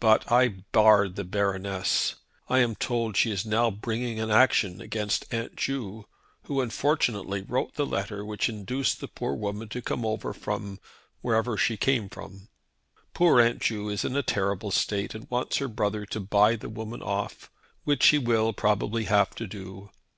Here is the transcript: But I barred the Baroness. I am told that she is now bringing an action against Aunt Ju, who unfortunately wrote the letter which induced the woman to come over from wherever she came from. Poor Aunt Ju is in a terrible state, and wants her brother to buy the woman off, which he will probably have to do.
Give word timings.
But 0.00 0.32
I 0.32 0.48
barred 0.72 1.16
the 1.16 1.22
Baroness. 1.22 2.14
I 2.48 2.60
am 2.60 2.74
told 2.74 3.10
that 3.12 3.18
she 3.18 3.30
is 3.30 3.44
now 3.44 3.70
bringing 3.70 4.18
an 4.18 4.30
action 4.30 4.80
against 4.80 5.26
Aunt 5.34 5.54
Ju, 5.54 6.06
who 6.44 6.62
unfortunately 6.62 7.42
wrote 7.42 7.74
the 7.74 7.84
letter 7.84 8.24
which 8.24 8.48
induced 8.48 9.00
the 9.02 9.08
woman 9.22 9.68
to 9.68 9.82
come 9.82 10.06
over 10.06 10.32
from 10.32 10.80
wherever 11.20 11.58
she 11.58 11.76
came 11.76 12.08
from. 12.08 12.48
Poor 13.12 13.38
Aunt 13.38 13.60
Ju 13.60 13.90
is 13.90 14.02
in 14.02 14.16
a 14.16 14.22
terrible 14.22 14.70
state, 14.70 15.14
and 15.14 15.28
wants 15.28 15.58
her 15.58 15.68
brother 15.68 16.06
to 16.06 16.20
buy 16.20 16.56
the 16.56 16.70
woman 16.70 17.02
off, 17.02 17.50
which 17.84 18.06
he 18.08 18.16
will 18.18 18.54
probably 18.54 19.04
have 19.04 19.34
to 19.34 19.46
do. 19.46 19.90